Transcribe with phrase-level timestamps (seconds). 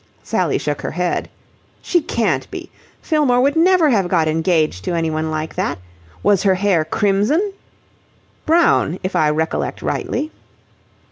[0.23, 1.29] Sally shook her head.
[1.83, 2.71] "She can't be.
[3.03, 5.77] Fillmore would never have got engaged to anyone like that.
[6.23, 7.53] Was her hair crimson?"
[8.47, 10.31] "Brown, if I recollect rightly."